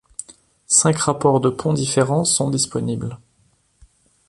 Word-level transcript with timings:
Cinq 0.65 0.97
rapports 0.97 1.39
de 1.41 1.51
pont 1.51 1.73
différents 1.73 2.25
sont 2.25 2.49
disponibles. 2.49 3.19